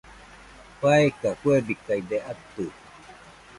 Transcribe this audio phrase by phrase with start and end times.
[0.79, 2.65] faeka fɨebikaide atɨ